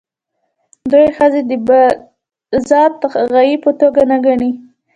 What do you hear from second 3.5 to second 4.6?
په توګه نه ګڼي.